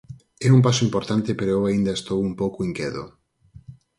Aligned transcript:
É 0.47 0.49
un 0.57 0.61
paso 0.65 0.85
importante 0.87 1.31
pero 1.39 1.51
eu 1.57 1.61
aínda 1.65 1.97
estou 1.99 2.19
un 2.29 2.33
pouco 2.41 2.59
inquedo. 2.69 3.03